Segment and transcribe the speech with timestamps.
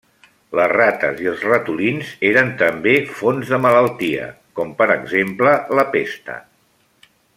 [0.59, 4.25] Les rates i els ratolins eren també fonts de malaltia,
[4.61, 6.39] com per exemple la pesta.